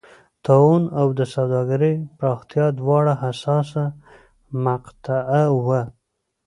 [0.45, 3.85] طاعون او د سوداګرۍ پراختیا دواړه حساسه
[4.65, 5.81] مقطعه وه.